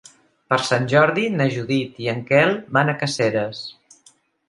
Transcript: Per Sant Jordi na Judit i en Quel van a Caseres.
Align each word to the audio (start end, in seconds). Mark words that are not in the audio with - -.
Per 0.53 0.57
Sant 0.69 0.87
Jordi 0.93 1.27
na 1.35 1.47
Judit 1.57 2.01
i 2.07 2.11
en 2.17 2.25
Quel 2.33 2.59
van 2.79 2.93
a 2.93 2.99
Caseres. 3.05 3.65